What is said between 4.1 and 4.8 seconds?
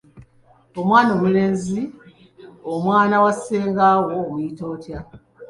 omuyita